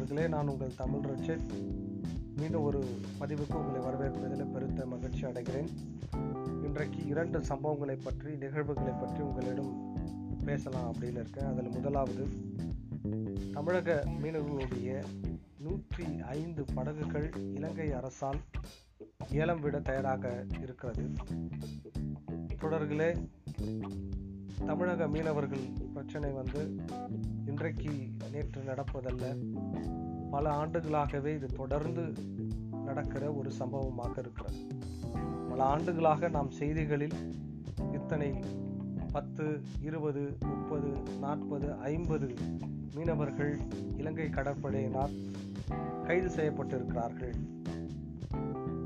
தோழர்களே 0.00 0.28
நான் 0.28 0.48
உங்கள் 0.48 0.74
தமிழ் 0.76 1.10
ரட்சன். 1.10 1.42
மீண்டும் 2.36 2.62
ஒரு 2.62 2.78
பதிவுக்கு 3.20 3.54
உங்களை 3.54 3.80
வரவேற்பதில் 3.86 4.52
பெருத்த 4.52 4.86
மகிழ்ச்சி 4.86 5.22
அடைகிறேன். 5.22 5.68
இன்றைக்கு 6.64 7.06
இரண்டு 7.06 7.38
சம்பவங்களை 7.38 7.96
பற்றி 8.04 8.36
நிகழ்வுகளை 8.36 8.92
பற்றி 8.92 9.22
உங்களிடம் 9.22 9.94
பேசலாம் 10.44 10.92
அப்படின்னு 10.92 11.20
இருக்கேன். 11.22 11.44
அதில் 11.44 11.68
முதலாவது 11.68 12.28
தமிழக 13.52 14.04
மீனவர்களுடைய 14.22 15.04
நூற்றி 15.58 16.06
ஐந்து 16.20 16.64
படகுகள் 16.74 17.30
இலங்கை 17.54 17.92
அரசால் 17.92 18.40
ஏலம் 19.32 19.60
விட 19.60 19.80
தயாராக 19.80 20.44
இருக்கிறது. 20.60 21.10
தொடர்களே 22.60 23.10
தமிழக 24.66 25.08
மீனவர்கள் 25.08 25.60
பிரச்சனை 25.92 26.30
வந்து 26.30 26.76
இன்றைக்கு 27.46 27.90
நேற்று 28.32 28.62
நடப்பதல்ல. 28.62 29.36
பல 30.30 30.50
ஆண்டுகளாகவே 30.50 31.34
இது 31.34 31.46
தொடர்ந்து 31.46 32.12
நடக்கிற 32.84 33.32
ஒரு 33.32 33.50
சம்பவமாக 33.50 34.20
இருக்கிறது. 34.20 34.58
பல 35.48 35.64
ஆண்டுகளாக 35.64 36.28
நாம் 36.28 36.50
செய்திகளில் 36.50 37.34
இத்தனை 37.92 38.40
பத்து 39.12 39.60
இருபது 39.80 40.36
முப்பது 40.40 40.92
நாற்பது 41.20 41.74
ஐம்பது 41.74 42.34
மீனவர்கள் 42.94 43.58
இலங்கை 43.96 44.28
கடற்படையினால் 44.28 45.32
கைது 46.04 46.28
செய்யப்பட்டிருக்கிறார்கள். 46.28 47.34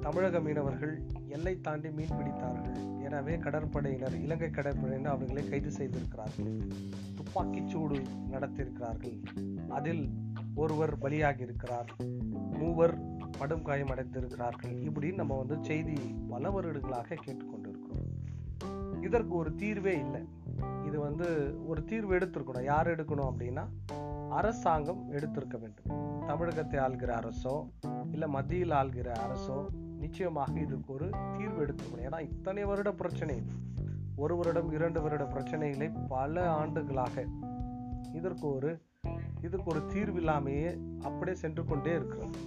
தமிழக 0.01 0.41
மீனவர்கள் 0.41 1.03
எல்லை 1.37 1.61
தாண்டி 1.61 1.91
மீன் 1.91 2.17
பிடித்தார்கள். 2.19 2.77
எனவே 3.07 3.35
கடற்படையினர் 3.37 4.17
இலங்கை 4.25 4.49
கடற்படையினர் 4.49 5.15
அவர்களை 5.15 5.43
கைது 5.49 5.71
செய்திருக்கிறார்கள். 5.71 6.53
துப்பாக்கிச் 7.15 7.71
சூடு 7.73 7.99
நடத்தியிருக்கிறார்கள். 8.35 9.17
அதில் 9.69 10.05
ஒருவர் 10.55 10.99
பலியாகி 10.99 11.41
இருக்கிறார் 11.41 11.91
மூவர் 12.61 12.95
படும் 13.39 13.63
காயம் 13.63 13.93
அடைந்திருக்கிறார்கள். 13.95 14.75
இப்படி 14.89 15.13
நம்ம 15.13 15.37
வந்து 15.37 15.57
செய்தி 15.61 15.97
பல 16.29 16.51
வருடங்களாக 16.51 17.19
கேட்டுக்கொண்டிருக்கிறோம். 17.27 18.11
இதற்கு 19.03 19.35
ஒரு 19.35 19.55
தீர்வே 19.55 19.95
இல்லை. 19.99 20.23
இது 20.87 20.99
வந்து 21.01 21.29
ஒரு 21.67 21.85
தீர்வு 21.85 22.15
எடுத்திருக்கணும். 22.19 22.69
யார் 22.73 22.93
எடுக்கணும் 22.95 23.31
அப்படின்னா 23.31 23.65
அரசாங்கம் 24.29 25.03
எடுத்திருக்க 25.11 25.57
வேண்டும். 25.65 25.91
தமிழகத்தை 26.27 26.79
ஆள்கிற 26.81 27.11
அரசோ 27.23 27.57
இல்லை 28.13 28.29
மத்தியில் 28.29 28.77
ஆள்கிற 28.83 29.09
அரசோ 29.27 29.59
நிச்சயமாக 30.05 30.55
இதுக்கு 30.65 30.91
ஒரு 30.97 31.09
தீர்வு 31.37 31.61
எடுத்துக்கணும். 31.65 32.07
ஏன்னா 32.09 32.21
இத்தனை 32.31 32.65
வருட 32.71 32.93
பிரச்சனை. 33.03 33.37
ஒரு 34.23 34.35
வருடம் 34.39 34.69
இரண்டு 34.79 34.99
வருட 35.05 35.25
பிரச்சனைகளை 35.35 35.89
பல 36.09 36.43
ஆண்டுகளாக 36.59 37.25
இதற்கு 38.19 38.47
ஒரு 38.57 38.73
இதுக்கு 39.47 39.69
ஒரு 39.73 39.81
தீர்வு 39.93 40.19
இல்லாமையே 40.21 40.69
அப்படியே 41.09 41.37
சென்று 41.41 41.63
கொண்டே 41.71 41.93
இருக்கிறது. 41.99 42.39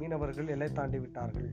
மீனவர்கள் 0.00 0.52
எல்லை 0.54 0.68
தாண்டி 0.78 0.98
விட்டார்கள். 1.04 1.48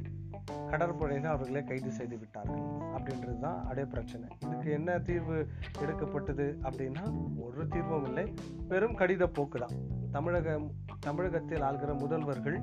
கடற்படையினர் 0.72 1.34
அவர்களை 1.36 1.62
கைது 1.70 1.92
செய்து 1.98 2.16
விட்டார்கள். 2.22 2.64
அப்படின்றது 2.96 3.38
தான் 3.46 3.59
அதே 3.72 3.84
பிரச்சனை. 3.94 4.28
இதுக்கு 4.46 4.70
என்ன 4.78 4.98
தீர்வு 5.09 5.38
எடுக்கப்பட்டது 5.84 6.48
அப்படின்னா 6.68 7.04
ஒரு 7.46 7.68
தீர்வும் 7.74 8.08
இல்லை. 8.09 8.26
வெறும் 8.72 8.98
கடித 9.02 9.28
போக்கு 9.38 9.59
தான் 9.66 9.78
தமிழகம் 10.16 10.66
தமிழகத்தில் 11.00 11.64
ஆள்கிற 11.67 11.92
முதல்வர்கள் 12.02 12.58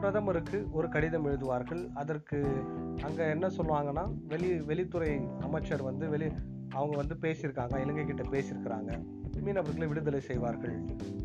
பிரதமருக்கு 0.00 0.58
ஒரு 0.72 0.88
கடிதம் 0.88 1.26
எழுதுவார்கள். 1.26 1.82
அதற்கு 1.94 2.38
அங்கே 3.02 3.24
என்ன 3.34 3.46
சொல்லுவாங்கன்னா 3.56 4.04
வெளி 4.32 4.50
வெளித்துறை 4.70 5.10
அமைச்சர் 5.40 5.82
வந்து 5.82 6.08
வெளி 6.08 6.28
அவங்க 6.70 6.96
வந்து 6.96 7.16
பேசியிருக்காங்க 7.24 7.80
இலங்கை 7.80 8.04
கிட்ட 8.04 8.24
பேசியிருக்கிறாங்க. 8.34 8.90
மீனவர்களை 9.46 9.88
விடுதலை 9.88 10.20
செய்வார்கள். 10.20 10.76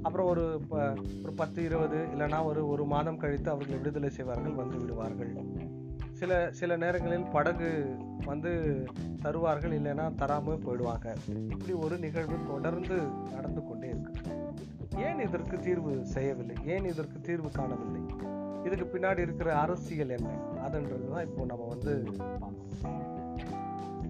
அப்புறம் 0.02 0.28
ஒரு 0.28 0.62
ஒரு 1.24 1.34
பத்து 1.36 1.64
இருபது 1.64 2.00
இல்லைனா 2.14 2.40
ஒரு 2.44 2.64
ஒரு 2.68 2.86
மாதம் 2.86 3.18
கழித்து 3.18 3.52
அவர்களை 3.52 3.80
விடுதலை 3.80 4.10
செய்வார்கள் 4.10 4.60
வந்து 4.62 4.78
விடுவார்கள். 4.78 5.32
சில 6.22 6.32
சில 6.52 6.78
நேரங்களில் 6.78 7.30
படகு 7.32 7.70
வந்து 8.26 8.52
தருவார்கள் 9.22 9.76
இல்லைன்னா 9.80 10.08
தராமல் 10.16 10.64
போயிடுவாங்க. 10.66 11.08
இப்படி 11.54 11.74
ஒரு 11.86 11.98
நிகழ்வு 11.98 12.38
தொடர்ந்து 12.48 12.98
நடந்து 13.36 13.64
கொண்டே 13.68 13.88
இருக்கு. 13.88 14.38
ஏன் 14.96 15.20
இதற்கு 15.20 15.60
தீர்வு 15.60 16.06
செய்யவில்லை? 16.06 16.56
ஏன் 16.66 16.86
இதற்கு 16.86 17.22
தீர்வு 17.22 17.52
காணவில்லை? 17.52 18.16
இதுக்கு 18.64 18.98
பின்னாடி 18.98 19.18
இருக்கிற 19.18 19.58
அரசியல் 19.58 20.10
என்ன? 20.10 20.30
அதுன்றது 20.68 21.10
தான் 21.12 21.24
இப்போ 21.24 21.46
நம்ம 21.46 21.68
வந்து 21.68 22.04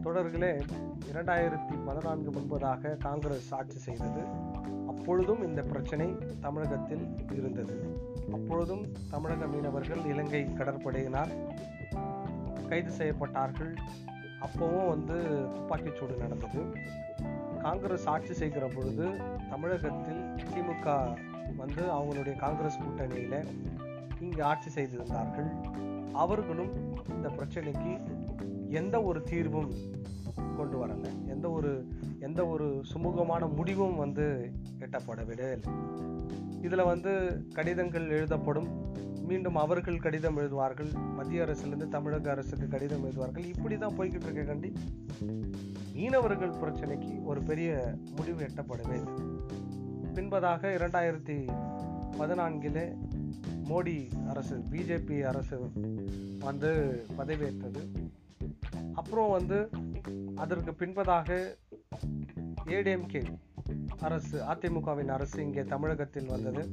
தொடர்களே 0.03 0.63
இரண்டாயிரத்தி 1.13 1.85
பதினான்கு 1.85 2.29
முன்பதாக 2.31 2.97
காங்கிரஸ் 2.97 3.53
ஆட்சி 3.53 3.77
செய்தது. 3.77 4.21
அப்பொழுதும் 4.87 5.43
இந்த 5.43 5.61
பிரச்சனை 5.61 6.17
தமிழகத்தில் 6.39 7.17
இருந்தது. 7.31 7.95
அப்பொழுதும் 8.31 8.91
தமிழக 9.09 9.47
மீனவர்கள் 9.47 10.05
இலங்கை 10.05 10.45
கடற்படையினால் 10.45 11.31
கைது 12.69 12.91
செய்யப்பட்டார்கள். 12.91 13.75
அப்போவும் 14.45 14.87
வந்து 14.87 15.13
துப்பாக்கிச்சூடு 15.55 16.17
நடந்தது. 16.17 16.73
காங்கிரஸ் 17.61 18.07
ஆட்சி 18.07 18.33
செய்கிற 18.33 18.67
பொழுது 18.67 19.09
தமிழகத்தில் 19.49 20.28
திமுக 20.43 21.17
வந்து 21.57 21.81
அவங்களுடைய 21.81 22.35
காங்கிரஸ் 22.35 22.79
கூட்டணியில் 22.79 23.47
இங்கு 24.19 24.43
ஆட்சி 24.43 24.69
செய்திருந்தார்கள். 24.69 25.49
அவர்களும் 26.13 26.71
இந்த 27.09 27.29
பிரச்சனைக்கு 27.29 27.99
எந்த 28.69 29.03
ஒரு 29.03 29.23
தீர்வும் 29.23 29.71
கொண்டு 30.57 30.85
வரலை. 30.85 31.27
எந்த 31.27 31.49
ஒரு 31.49 31.87
எந்த 32.19 32.47
ஒரு 32.47 32.83
சுமூகமான 32.93 33.55
முடிவும் 33.55 33.95
வந்து 33.95 34.51
எட்டப்படவில்லை. 34.79 35.63
இதில் 36.61 36.83
வந்து 36.83 37.43
கடிதங்கள் 37.53 38.09
எழுதப்படும். 38.09 38.87
மீண்டும் 39.23 39.55
அவர்கள் 39.55 39.99
கடிதம் 39.99 40.37
எழுதுவார்கள். 40.37 40.91
மத்திய 41.15 41.43
அரசிலிருந்து 41.43 41.87
தமிழக 41.87 42.31
அரசுக்கு 42.31 42.67
கடிதம் 42.67 43.05
எழுதுவார்கள். 43.05 43.45
இப்படி 43.45 43.77
தான் 43.77 43.97
போய்கிட்டு 43.97 44.29
இருக்க 44.29 44.41
கண்டி. 44.41 44.73
மீனவர்கள் 45.93 46.49
பிரச்சனைக்கு 46.49 47.23
ஒரு 47.23 47.41
பெரிய 47.41 47.93
முடிவு 48.15 48.45
எட்டப்படவே 48.45 48.93
இல்லை. 48.93 49.38
பின்பதாக 50.13 50.61
இரண்டாயிரத்தி 50.77 51.57
பதினான்கிலே 52.19 52.97
மோடி 53.63 54.27
அரசு 54.27 54.57
பிஜேபி 54.57 55.21
அரசு 55.21 55.71
வந்து 56.39 57.03
பதவியேற்றது. 57.17 58.09
அப்புறம் 58.93 59.31
வந்து 59.31 59.69
அதற்கு 60.35 60.71
பின்பதாக 60.71 61.55
ஏடிஎம்கே 62.65 63.23
அரசு 63.99 64.41
அதிமுகவின் 64.41 65.07
அரசு 65.07 65.43
இங்கே 65.43 65.63
தமிழகத்தில் 65.63 66.27
வந்தது. 66.27 66.69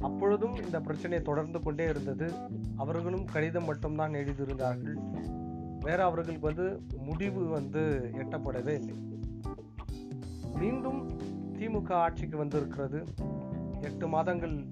அப்பொழுதும் 0.00 0.54
இந்த 0.54 0.80
பிரச்சனை 0.80 1.22
தொடர்ந்து 1.22 1.62
கொண்டே 1.62 1.88
இருந்தது. 1.88 2.32
அவர்களும் 2.76 3.24
கடிதம் 3.24 3.64
மட்டும்தான் 3.64 4.12
எழுதியிருந்தார்கள். 4.12 4.96
வேற 5.80 6.04
அவர்களுக்கு 6.04 6.46
வந்து 6.46 6.82
முடிவு 6.98 7.46
வந்து 7.46 8.10
எட்டப்படவே 8.12 8.74
இல்லை. 8.80 8.94
மீண்டும் 10.54 11.20
திமுக 11.58 11.90
ஆட்சிக்கு 11.90 12.36
வந்திருக்கிறது. 12.36 13.04
எட்டு 13.80 14.08
மாதங்கள் 14.08 14.66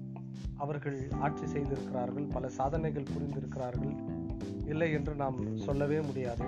அவர்கள் 0.57 1.07
ஆட்சி 1.19 1.47
செய்திருக்கிறார்கள். 1.47 2.23
பல 2.23 2.49
சாதனைகள் 2.49 3.03
புரிந்திருக்கிறார்கள். 3.03 3.95
இல்லை 4.65 4.91
என்று 4.91 5.15
நாம் 5.15 5.57
சொல்லவே 5.57 6.01
முடியாது. 6.01 6.45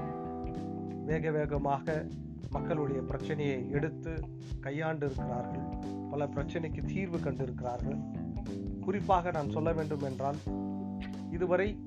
வேக 1.06 1.32
வேகமாக 1.32 2.06
மக்களுடைய 2.50 3.02
பிரச்சனையை 3.02 3.70
எடுத்து 3.70 4.20
கையாண்டு 4.60 5.06
இருக்கிறார்கள். 5.06 5.64
பல 6.10 6.26
பிரச்சனைக்கு 6.26 6.86
தீர்வு 6.86 7.18
கண்டிருக்கிறார்கள். 7.18 7.98
குறிப்பாக 8.82 9.32
நான் 9.32 9.50
சொல்ல 9.50 9.74
வேண்டும் 9.74 10.04
என்றால் 10.04 10.36
இதுவரை 11.32 11.80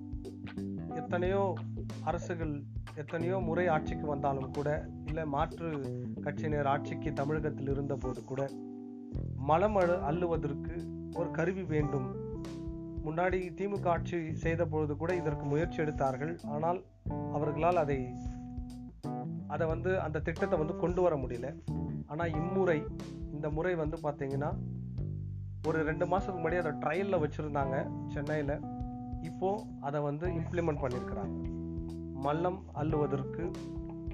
எத்தனையோ 0.95 1.55
அரசுகள் 2.05 2.55
எத்தனையோ 2.95 3.37
முறை 3.39 3.67
ஆட்சிக்கு 3.67 4.07
வந்தாலும் 4.07 4.51
கூட 4.51 4.69
இல்லை 5.07 5.25
மாற்று 5.25 5.69
கட்சியினர் 6.25 6.71
ஆட்சிக்கு 6.73 7.13
தமிழகத்தில் 7.13 7.69
இருந்தபோது 7.69 8.25
கூட 8.25 8.43
மலம் 9.51 9.77
அழு 9.77 9.95
அள்ளுவதற்கு 10.09 10.75
ஒரு 11.15 11.31
கருவி 11.31 11.63
வேண்டும். 11.63 12.09
முன்னாடி 13.07 13.39
திமுக 13.59 13.89
ஆட்சி 13.89 14.19
செய்த 14.35 14.63
பொழுது 14.67 14.97
கூட 14.97 15.15
இதற்கு 15.15 15.45
முயற்சி 15.45 15.79
எடுத்தார்கள். 15.85 16.35
ஆனால் 16.55 16.79
அவர்களால் 17.33 17.77
அதை 17.77 17.99
அதை 19.55 19.67
வந்து 19.67 20.01
அந்த 20.01 20.23
திட்டத்தை 20.27 20.59
வந்து 20.59 20.77
கொண்டு 20.77 21.03
வர 21.03 21.17
முடியல. 21.17 21.49
ஆனால் 22.07 22.35
இம்முறை 22.41 22.79
இந்த 23.35 23.51
முறை 23.51 23.75
வந்து 23.75 23.97
பார்த்தீங்கன்னா 24.03 24.51
ஒரு 25.69 25.79
ரெண்டு 25.89 26.07
மாதத்துக்கு 26.07 26.41
முன்னாடி 26.41 26.61
அதை 26.63 26.73
ட்ரையலில் 26.85 27.23
வச்சுருந்தாங்க 27.25 27.77
சென்னையில். 28.15 28.55
இப்போது 29.29 29.67
அதை 29.81 29.99
வந்து 30.01 30.27
இம்ப்ளிமெண்ட் 30.39 30.83
பண்ணியிருக்கிறாங்க 30.85 31.35
மல்லம் 32.25 32.59
அள்ளுவதற்கு 32.73 33.51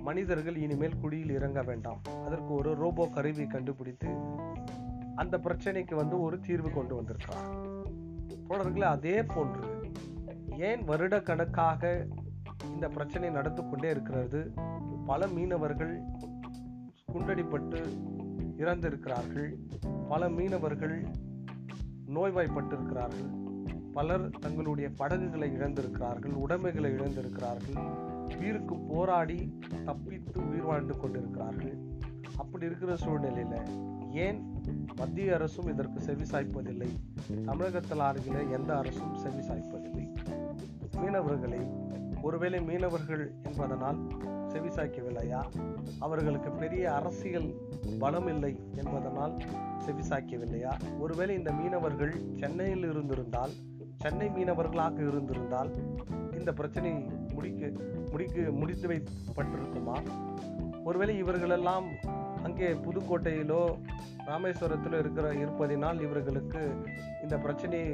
மனிதர்கள் 0.00 0.56
இனிமேல் 0.56 1.00
குழியில் 1.00 1.30
இறங்க 1.30 1.62
வேண்டாம். 1.62 2.00
அதற்கு 2.24 2.52
ஒரு 2.54 2.74
ரோபோ 2.74 3.06
கருவி 3.06 3.46
கண்டுபிடித்து 3.46 4.08
அந்த 5.14 5.38
பிரச்சனைக்கு 5.38 5.94
வந்து 5.94 6.20
ஒரு 6.20 6.40
தீர்வு 6.40 6.70
கொண்டு 6.70 6.94
வந்திருக்கிறார். 6.94 7.48
தொடர்களை 8.48 8.80
அதே 8.80 9.22
போன்று 9.22 9.90
ஏன் 10.58 10.84
வருட 10.84 11.20
கணக்காக 11.20 12.06
இந்த 12.64 12.88
பிரச்சனை 12.88 13.30
நடந்து 13.30 13.68
கொண்டே 13.68 13.90
இருக்கிறது? 13.90 14.52
பல 15.06 15.26
மீனவர்கள் 15.26 16.00
குண்டடிப்பட்டு 17.12 17.80
இறந்திருக்கிறார்கள். 18.58 19.56
பல 20.08 20.28
மீனவர்கள் 20.28 21.06
நோய்வாய்ப்பட்டிருக்கிறார்கள். 22.14 23.37
பலர் 23.98 24.24
தங்களுடைய 24.40 24.88
படகுகளை 24.96 25.46
இழந்திருக்கிறார்கள் 25.56 26.34
உடைமைகளை 26.42 26.90
இழந்திருக்கிறார்கள் 26.90 27.78
உயிருக்கு 28.38 28.74
போராடி 28.90 29.38
தப்பித்து 29.84 30.48
உயிர் 30.48 30.66
வாழ்ந்து 30.70 30.96
கொண்டிருக்கிறார்கள். 30.96 31.76
அப்படி 32.36 32.66
இருக்கிற 32.66 32.96
சூழ்நிலையில் 32.96 33.56
ஏன் 34.24 34.38
மத்திய 34.96 35.34
அரசும் 35.34 35.70
இதற்கு 35.72 36.00
செவி 36.00 36.24
சாய்ப்பதில்லை? 36.24 36.90
தமிழகத்தில் 37.44 37.98
ஆளுகிற 37.98 38.50
எந்த 38.50 38.70
அரசும் 38.78 39.16
செவி 39.16 39.42
சாய்ப்பதில்லை? 39.48 40.04
மீனவர்களை 41.00 41.60
ஒருவேளை 42.22 42.60
மீனவர்கள் 42.60 43.24
என்பதனால் 43.42 43.98
செவி 44.48 44.68
சாய்க்கவில்லையா? 44.68 45.40
அவர்களுக்கு 45.98 46.50
பெரிய 46.50 46.84
அரசியல் 46.94 47.50
பலம் 47.98 48.28
இல்லை 48.28 48.52
என்பதனால் 48.74 49.34
செவி 49.78 50.04
சாய்க்கவில்லையா? 50.08 50.72
ஒருவேளை 50.98 51.36
இந்த 51.36 51.52
மீனவர்கள் 51.52 52.14
சென்னையில் 52.36 52.86
இருந்திருந்தால் 52.90 53.54
சென்னை 54.00 54.28
மீனவர்களாக 54.28 54.96
இருந்திருந்தால் 55.08 55.70
இந்த 56.32 56.52
பிரச்சனை 56.52 56.92
முடிக்க 57.34 57.70
முடிக்க 58.10 58.50
முடித்து 58.50 58.88
வைப்பட்டிருக்குமா 58.88 59.96
ஒருவேளை 60.84 61.18
இவர்களெல்லாம் 61.18 61.86
அங்கே 62.42 62.68
புதுக்கோட்டையிலோ 62.72 63.62
ராமேஸ்வரத்திலோ 64.26 64.98
இருக்கிற 64.98 65.32
இருப்பதினால் 65.32 66.00
இவர்களுக்கு 66.00 66.62
இந்த 67.22 67.36
பிரச்சனையை 67.36 67.92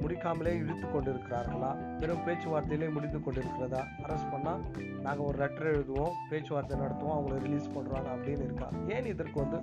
முடிக்காமலே 0.00 0.52
இழுத்து 0.54 0.86
கொண்டிருக்கிறார்களா? 0.86 1.98
வெறும் 1.98 2.22
பேச்சுவார்த்தையிலே 2.26 2.92
முடித்து 2.92 3.18
கொண்டிருக்கிறதா? 3.18 3.80
அரெஸ்ட் 4.02 4.30
பண்ணால் 4.32 4.62
நாங்கள் 5.00 5.26
ஒரு 5.26 5.38
லெட்டர் 5.38 5.66
எழுதுவோம் 5.66 6.14
பேச்சுவார்த்தை 6.30 6.78
நடத்துவோம் 6.80 7.16
அவங்கள 7.16 7.38
ரிலீஸ் 7.38 7.68
பண்ணுறாங்க 7.68 8.08
அப்படின்னு 8.14 8.44
இருக்கா? 8.44 8.68
ஏன் 8.88 9.06
இதற்கு 9.06 9.44
வந்து 9.44 9.58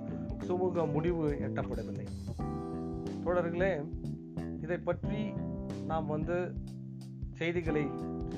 சுமூக 0.46 0.92
முடிவு 0.92 1.24
எட்டப்படவில்லை? 1.40 2.06
தோழர்களே 3.24 3.72
இதை 4.60 4.78
பற்றி 4.78 5.20
நாம் 5.88 6.06
வந்து 6.06 6.36
செய்திகளை 7.34 7.82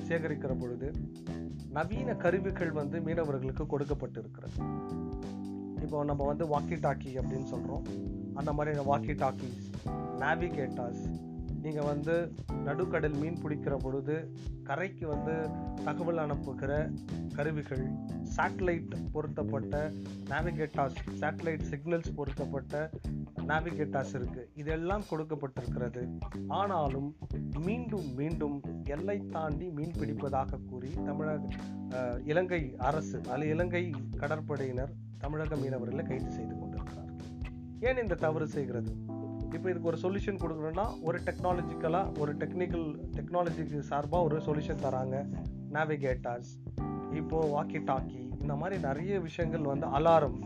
சேகரிக்கிற 0.07 0.53
பொழுது 0.59 0.87
நவீன 1.69 2.15
கருவிகள் 2.15 2.71
வந்து 2.71 2.97
மீனவர்களுக்கு 2.99 3.63
கொடுக்கப்பட்டிருக்கிறது. 3.73 4.57
இப்போ 5.81 6.03
நம்ம 6.03 6.25
வந்து 6.25 6.45
வாக்கி 6.45 6.77
டாக்கி 6.85 7.11
அப்படின்னு 7.21 7.47
சொல்கிறோம் 7.53 7.85
அந்த 8.33 8.53
மாதிரி 8.53 8.83
வாக்கி 8.91 9.13
டாக்கிஸ் 9.23 9.67
நேவிகேட்டர்ஸ் 10.23 11.03
நீங்கள் 11.63 11.87
வந்து 11.91 12.15
நடுக்கடல் 12.67 13.17
மீன் 13.21 13.41
பிடிக்கிற 13.43 13.73
பொழுது 13.77 14.15
கரைக்கு 14.63 15.05
வந்து 15.07 15.35
தகவல் 15.83 16.17
அனுப்புகிற 16.17 16.71
கருவிகள் 17.35 17.83
சேட்டலைட் 18.35 18.93
பொருத்தப்பட்ட 19.11 19.91
நேவிகேட்டாஸ் 20.31 20.97
சேட்டலைட் 21.21 21.65
சிக்னல்ஸ் 21.71 22.11
பொருத்தப்பட்ட 22.15 22.89
நேவிகேட்டாஸ் 23.49 24.13
இருக்குது 24.19 24.47
இதெல்லாம் 24.55 25.03
கொடுக்கப்பட்டிருக்கிறது. 25.11 26.01
ஆனாலும் 26.47 27.09
மீண்டும் 27.65 28.09
மீண்டும் 28.13 28.57
எல்லை 28.95 29.17
தாண்டி 29.35 29.69
மீன் 29.77 29.97
பிடிப்பதாக 29.99 30.59
கூறி 30.69 30.91
தமிழக 31.05 31.41
இலங்கை 32.31 32.61
அரசு 32.77 33.21
அல்ல 33.29 33.45
இலங்கை 33.45 33.83
கடற்படையினர் 34.17 34.93
தமிழக 35.17 35.55
மீனவர்களை 35.55 36.05
கைது 36.07 36.31
செய்து 36.31 36.53
கொண்டிருக்கிறார்கள். 36.59 37.27
ஏன் 37.79 38.01
இந்த 38.03 38.15
தவறு 38.15 38.47
செய்கிறது? 38.47 39.10
இப்போ 39.55 39.67
இதுக்கு 39.69 39.89
ஒரு 39.91 39.97
சொல்யூஷன் 40.03 40.41
கொடுக்கணும்னா 40.41 40.85
ஒரு 41.07 41.17
டெக்னாலஜிக்கலாக 41.27 42.19
ஒரு 42.21 42.31
டெக்னிக்கல் 42.41 42.85
டெக்னாலஜிக்கு 43.17 43.79
சார்பாக 43.89 44.27
ஒரு 44.27 44.37
சொல்யூஷன் 44.47 44.83
தராங்க. 44.85 45.17
நேவிகேட்டர்ஸ் 45.75 46.51
இப்போது 47.19 47.49
வாக்கி 47.55 47.79
டாக்கி 47.89 48.21
இந்த 48.41 48.53
மாதிரி 48.61 48.77
நிறைய 48.87 49.19
விஷயங்கள் 49.27 49.71
வந்து 49.73 49.87
அலாரம் 49.97 50.37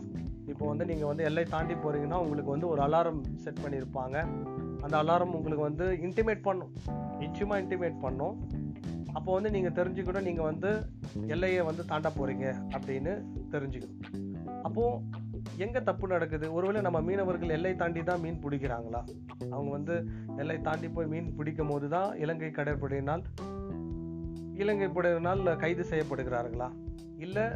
இப்போ 0.52 0.64
வந்து 0.70 0.84
நீங்கள் 0.90 1.10
வந்து 1.10 1.24
எல்லை 1.28 1.44
தாண்டி 1.54 1.74
போகிறீங்கன்னா 1.74 2.18
உங்களுக்கு 2.24 2.50
வந்து 2.54 2.68
ஒரு 2.72 2.80
அலாரம் 2.86 3.20
செட் 3.44 3.62
பண்ணியிருப்பாங்க. 3.64 4.16
அந்த 4.84 4.94
அலாரம் 5.02 5.34
உங்களுக்கு 5.38 5.64
வந்து 5.68 5.86
இன்டிமேட் 6.06 6.46
பண்ணும். 6.48 6.72
நிச்சயமாக 7.22 7.62
இன்டிமேட் 7.62 7.98
பண்ணும். 8.04 8.36
அப்போ 9.16 9.30
வந்து 9.36 9.50
நீங்கள் 9.50 9.74
தெரிஞ்சுக்கணும் 9.78 10.26
நீங்கள் 10.28 10.48
வந்து 10.50 10.70
எல்லையை 11.34 11.62
வந்து 11.68 11.84
தாண்ட 11.92 12.08
போகிறீங்க 12.18 12.46
அப்படின்னு 12.76 13.12
தெரிஞ்சுக்கணும் 13.54 14.02
அப்போது 14.66 15.00
எங்கே 15.56 15.82
தப்பு 15.82 16.08
நடக்குது? 16.08 16.52
ஒருவேளை 16.52 16.80
நம்ம 16.80 17.00
மீனவர்கள் 17.00 17.48
எல்லை 17.48 17.76
தாண்டி 17.76 18.02
தான் 18.02 18.20
மீன் 18.20 18.42
பிடிக்கிறாங்களா? 18.44 19.00
அவங்க 19.50 19.70
வந்து 19.70 20.06
எல்லை 20.36 20.60
தாண்டி 20.60 20.88
போய் 20.88 21.06
மீன் 21.06 21.34
பிடிக்கும் 21.34 21.68
போது 21.68 21.88
தான் 21.88 22.16
இலங்கை 22.16 22.50
கடற்படையினால் 22.50 23.22
இலங்கை 24.62 24.88
படையினால் 24.88 25.56
கைது 25.56 25.86
செய்யப்படுகிறார்களா? 25.90 26.68
இல்லை 27.16 27.46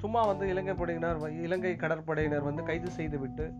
சும்மா 0.00 0.26
வந்து 0.26 0.48
இலங்கை 0.48 0.74
படையினர் 0.74 1.42
இலங்கை 1.42 1.72
கடற்படையினர் 1.74 2.42
வந்து 2.42 2.62
கைது 2.62 2.90
செய்துவிட்டு 2.90 3.52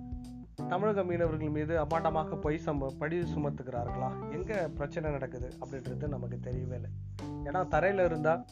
தமிழக 0.68 1.02
மீனவர்கள் 1.04 1.50
மீது 1.50 1.74
அபாண்டமாக 1.84 2.36
பொய் 2.40 2.58
சம 2.58 2.88
பழி 2.98 3.18
சுமத்துகிறார்களா? 3.20 4.10
எங்க 4.30 4.68
பிரச்சனை 4.74 5.10
நடக்குது 5.10 5.48
அப்படின்றது 5.62 6.08
நமக்கு 6.08 6.38
தெரியவே 6.42 6.76
இல்லை. 6.80 6.90
ஏன்னா 7.44 7.62
தரையில 7.74 8.04
இருந்தா 8.04 8.44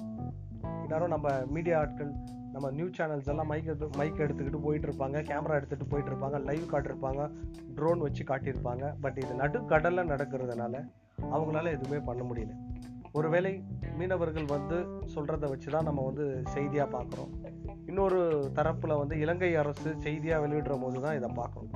எல்லாரும் 0.82 1.08
நம்ம 1.08 1.28
மீடியா 1.46 1.80
ஆட்கள் 1.80 2.12
நம்ம 2.52 2.70
நியூஸ் 2.70 2.96
சேனல்ஸ் 3.00 3.28
எல்லாம் 3.32 3.46
மைக் 3.46 3.69
எடுத்து 3.72 3.88
மைக் 3.99 4.22
எடுத்துக்கிட்டு 4.25 4.60
போயிட்டு 4.62 4.87
இருப்பாங்க 4.88 5.19
கேமரா 5.31 5.56
எடுத்துகிட்டு 5.60 5.88
போயிட்டு 5.88 6.10
இருப்பாங்க 6.12 6.38
லைவ் 6.49 6.64
காட்டிருப்பாங்க 6.72 7.22
ட்ரோன் 7.75 7.99
வச்சு 7.99 8.25
காட்டியிருப்பாங்க. 8.25 8.94
பட் 9.00 9.19
இது 9.19 9.34
நடுக்கடலில் 9.34 10.10
நடக்கிறதுனால 10.12 10.75
அவங்களால 11.31 11.70
எதுவுமே 11.70 11.99
பண்ண 12.08 12.22
முடியல. 12.22 12.54
ஒருவேளை 13.12 13.64
மீனவர்கள் 13.99 14.44
வந்து 14.44 14.76
சொல்கிறத 15.14 15.49
வச்சு 15.49 15.70
தான் 15.70 15.84
நம்ம 15.84 16.04
வந்து 16.04 16.43
செய்தியாக 16.49 16.88
பார்க்குறோம். 16.96 17.32
இன்னொரு 17.87 18.20
தரப்பில் 18.54 18.99
வந்து 18.99 19.19
இலங்கை 19.19 19.56
அரசு 19.56 19.90
செய்தியாக 19.99 20.46
வெளியிடுற 20.46 20.81
போது 20.81 21.00
தான் 21.00 21.16
இதை 21.16 21.31
பார்க்குறோம். 21.40 21.72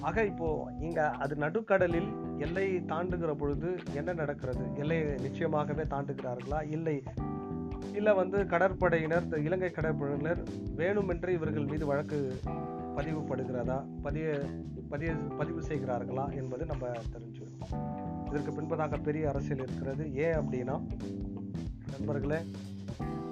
ஆக 0.00 0.24
இப்போ 0.24 0.48
இங்கே 0.80 1.04
அது 1.24 1.34
நடுக்கடலில் 1.36 2.10
எல்லை 2.38 2.66
தாண்டுகிற 2.92 3.32
பொழுது 3.34 3.76
என்ன 3.94 4.12
நடக்கிறது? 4.12 4.64
எல்லையை 4.74 5.06
நிச்சயமாகவே 5.06 5.84
தாண்டுகிறார்களா? 5.94 6.60
இல்லை 6.70 7.02
சில 7.96 8.12
வந்து 8.14 8.38
கடற்படையினர் 8.44 9.22
இந்த 9.22 9.36
இலங்கை 9.38 9.68
கடற்படையினர் 9.68 10.40
வேணுமென்று 10.76 11.28
இவர்கள் 11.28 11.64
மீது 11.64 11.86
வழக்கு 11.86 12.18
பதிவுபடுகிறதா? 12.96 13.76
பதிய 14.02 14.26
பதிய 14.88 15.12
பதிவு 15.38 15.60
செய்கிறார்களா 15.60 16.24
என்பது 16.34 16.64
நம்ம 16.66 16.90
தெரிஞ்சுக்கணும். 17.12 17.72
இதற்கு 18.26 18.50
பின்பதாக 18.56 19.02
பெரிய 19.02 19.28
அரசியல் 19.28 19.62
இருக்கிறது. 19.66 20.14
ஏன் 20.14 20.36
அப்படின்னா 20.38 20.76
நண்பர்களே 21.92 22.38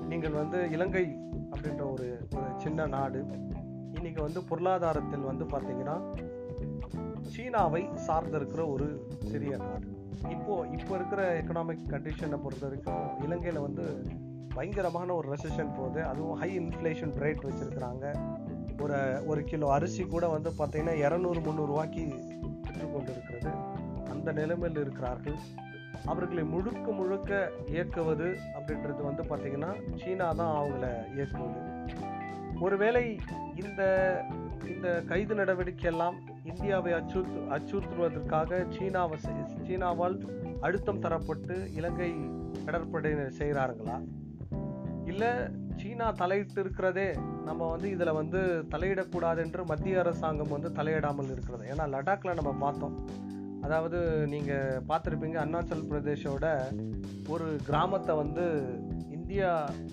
நீங்கள் 0.09 0.37
வந்து 0.41 0.71
இலங்கை 0.71 1.05
அப்படின்ற 1.51 1.93
ஒரு 1.93 2.09
ஒரு 2.37 2.49
சின்ன 2.57 2.87
நாடு. 2.87 3.27
இன்னைக்கு 3.95 4.23
வந்து 4.23 4.43
பொருளாதாரத்தில் 4.43 5.29
வந்து 5.31 5.45
பார்த்தீங்கன்னா 5.45 5.99
சீனாவை 7.23 7.89
சார்ந்திருக்கிற 8.09 8.73
ஒரு 8.73 8.89
சிறிய 9.31 9.57
நாடு. 9.57 9.89
இப்போ 10.31 10.67
இப்போ 10.73 10.95
இருக்கிற 10.95 11.43
எக்கனாமிக் 11.43 11.91
கண்டிஷனை 11.95 12.39
பொறுத்த 12.43 12.67
வரைக்கும் 12.67 13.25
இலங்கையில் 13.25 13.61
வந்து 13.61 13.87
பயங்கரமான 14.55 15.15
ஒரு 15.15 15.27
ரெசிஷன் 15.35 15.75
போகுது. 15.77 16.01
அதுவும் 16.05 16.39
ஹை 16.41 16.51
இன்ஃப்ளேஷன் 16.61 17.15
ரேட் 17.25 17.45
வச்சுருக்குறாங்க. 17.49 18.05
ஒரு 18.83 18.99
ஒரு 19.27 19.45
கிலோ 19.51 19.67
அரிசி 19.73 20.05
கூட 20.05 20.29
வந்து 20.29 20.51
பார்த்திங்கன்னா 20.59 20.95
இரநூறு 21.05 21.41
முந்நூறுரூவாய்க்கு 21.47 22.05
விற்று 22.67 22.87
கொண்டிருக்கிறது. 22.95 23.53
அந்த 24.13 24.33
நிலைமையில் 24.33 24.81
இருக்கிறார்கள். 24.81 25.39
அவர்களை 26.13 26.45
முழுக்க 26.45 26.87
முழுக்க 27.01 27.51
இயக்குவது 27.75 28.27
அப்படின்றது 28.57 29.03
வந்து 29.09 29.23
பார்த்திங்கன்னா 29.23 29.71
சீனா 30.01 30.27
தான் 30.33 30.55
அவங்கள 30.57 30.87
இயக்குவது. 31.17 31.61
ஒருவேளை 32.61 33.05
இந்த 33.63 33.83
இந்த 34.73 34.89
கைது 35.09 35.35
நடவடிக்கை 35.35 35.87
எல்லாம் 35.93 36.17
இந்தியாவை 36.51 36.93
அச்சுறுத்து 36.99 37.41
அச்சுறுத்துவதற்காக 37.57 38.61
சீனாவை 38.77 39.17
சீனாவால் 39.67 40.17
அழுத்தம் 40.61 41.03
தரப்பட்டு 41.07 41.57
இலங்கை 41.75 42.11
கடற்படையினர் 42.67 43.39
செய்கிறார்களா? 43.41 43.97
இல்லை 45.13 45.31
சீனா 45.81 46.09
தலையிட்டு 46.23 46.61
இருக்கிறதே 46.65 47.07
நம்ம 47.49 47.69
வந்து 47.73 47.89
இதில் 47.95 48.19
வந்து 48.19 48.41
தலையிடக்கூடாது 48.73 49.41
என்று 49.47 49.63
மத்திய 49.71 50.03
அரசாங்கம் 50.03 50.55
வந்து 50.57 50.71
தலையிடாமல் 50.79 51.33
இருக்கிறது. 51.35 51.65
ஏன்னா 51.73 51.85
லடாக்ல 51.95 52.35
நம்ம 52.41 52.53
பார்த்தோம். 52.65 52.97
அதாவது 53.67 53.99
நீங்கள் 54.33 54.83
பார்த்துருப்பீங்க 54.89 55.39
அருணாச்சல் 55.43 55.89
பிரதேஷோட 55.91 56.47
ஒரு 57.35 57.47
கிராமத்தை 57.69 58.15
வந்து 58.23 58.45
இந்தியா 59.17 59.51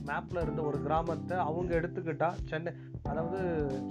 மேப்பில் 0.10 0.42
இருந்த 0.44 0.62
ஒரு 0.70 0.78
கிராமத்தை 0.86 1.36
அவங்க 1.50 1.72
எடுத்துக்கிட்டால் 1.80 2.40
சென்னை 2.50 2.72
அதாவது 3.12 3.40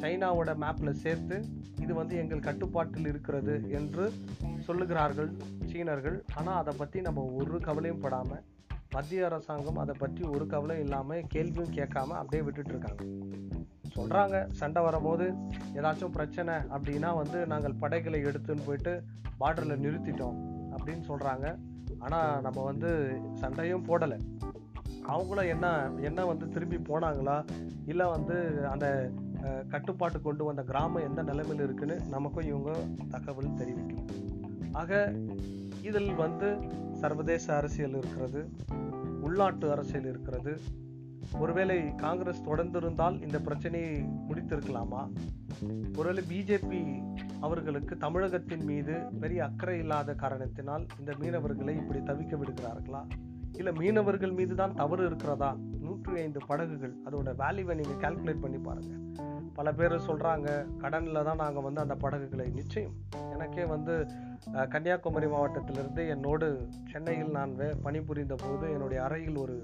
சைனாவோட 0.02 0.50
மேப்பில் 0.64 1.00
சேர்த்து 1.04 1.36
இது 1.84 1.92
வந்து 2.00 2.14
எங்கள் 2.22 2.46
கட்டுப்பாட்டில் 2.48 3.10
இருக்கிறது 3.12 3.54
என்று 3.78 4.04
சொல்லுகிறார்கள் 4.66 5.30
சீனர்கள். 5.72 6.18
ஆனால் 6.38 6.60
அதை 6.62 6.74
பற்றி 6.80 7.00
நம்ம 7.08 7.24
ஒரு 7.40 7.60
கவலையும் 7.68 8.02
படாமல் 8.04 8.44
மத்திய 8.94 9.24
அரசாங்கம் 9.24 9.78
அதை 9.78 9.94
பற்றி 9.98 10.22
ஒரு 10.24 10.46
கவலை 10.46 10.78
இல்லாமல் 10.80 11.26
கேள்வியும் 11.26 11.74
கேட்காம 11.74 12.16
அப்படியே 12.20 12.42
விட்டுட்ருக்காங்க 12.46 13.02
சொல்கிறாங்க 13.96 14.36
சண்டை 14.50 14.82
வரும்போது 14.82 15.24
ஏதாச்சும் 15.74 16.14
பிரச்சனை 16.16 16.54
அப்படின்னா 16.74 17.10
வந்து 17.16 17.46
நாங்கள் 17.46 17.78
படைகளை 17.78 18.20
எடுத்துன்னு 18.24 18.66
போயிட்டு 18.66 18.92
பார்டரில் 19.40 19.82
நிறுத்திட்டோம் 19.84 20.38
அப்படின்னு 20.76 21.04
சொல்கிறாங்க 21.08 21.46
ஆனால் 21.98 22.40
நம்ம 22.40 22.62
வந்து 22.62 22.90
சண்டையும் 23.40 23.86
போடலை. 23.88 24.18
அவங்களும் 25.06 25.48
என்ன 25.48 25.66
என்ன 26.00 26.24
வந்து 26.24 26.48
திரும்பி 26.48 26.76
போனாங்களா? 26.76 27.36
இல்லை 27.86 28.06
வந்து 28.06 28.36
அந்த 28.68 28.86
கட்டுப்பாட்டு 29.68 30.22
கொண்டு 30.22 30.44
வந்த 30.44 30.62
கிராமம் 30.62 31.06
எந்த 31.08 31.22
நிலைமையில் 31.22 31.64
இருக்குன்னு 31.64 31.96
நமக்கும் 32.08 32.46
இவங்க 32.46 32.72
தகவல் 33.10 33.54
தெரிவிக்கும் 33.54 34.06
ஆக 34.72 35.12
இதில் 35.82 36.14
வந்து 36.14 36.58
சர்வதேச 36.92 37.56
அரசியல் 37.56 37.94
இருக்கிறது 37.94 38.48
உள்நாட்டு 39.20 39.70
அரசியல் 39.70 40.04
இருக்கிறது. 40.04 40.60
ஒருவேளை 41.38 41.94
காங்கிரஸ் 41.94 42.42
தொடர்ந்திருந்தால் 42.42 43.22
இந்த 43.22 43.38
பிரச்சனையை 43.40 44.02
முடித்திருக்கலாமா? 44.28 45.02
ஒருவேளை 45.96 46.24
பிஜேபி 46.28 47.02
அவர்களுக்கு 47.40 47.96
தமிழகத்தின் 47.96 48.64
மீது 48.64 49.02
பெரிய 49.20 49.44
அக்கறை 49.44 49.78
இல்லாத 49.78 50.14
காரணத்தினால் 50.14 50.86
இந்த 50.98 51.12
மீனவர்களை 51.12 51.76
இப்படி 51.76 51.98
தவிக்க 51.98 52.36
விடுகிறார்களா? 52.36 53.02
இல்லை 53.52 53.72
மீனவர்கள் 53.72 54.32
மீது 54.32 54.54
தான் 54.54 54.74
தவறு 54.74 55.06
இருக்கிறதா? 55.06 55.56
நூற்றி 55.80 56.12
ஐந்து 56.12 56.40
படகுகள் 56.46 56.94
அதோட 57.04 57.30
வேல்யூவை 57.42 57.74
நீங்கள் 57.74 58.02
கால்குலேட் 58.02 58.40
பண்ணி 58.40 58.58
பாருங்கள் 58.58 59.00
பல 59.58 59.72
பேர் 59.78 59.94
சொல்கிறாங்க 60.08 60.48
கடனில் 60.82 61.26
தான் 61.28 61.40
நாங்கள் 61.42 61.66
வந்து 61.66 61.82
அந்த 61.84 61.94
படகுகளை. 62.02 62.46
நிச்சயம். 62.60 62.94
எனக்கே 63.34 63.64
வந்து 63.74 63.94
கன்னியாகுமரி 64.72 65.28
மாவட்டத்திலிருந்து 65.32 66.02
என்னோடு 66.14 66.46
சென்னையில் 66.92 67.36
நான் 67.38 67.52
வே 67.60 67.68
பணிபுரிந்த 67.86 68.36
போது 68.44 68.66
என்னுடைய 68.74 69.00
அறையில் 69.06 69.38
ஒரு 69.44 69.56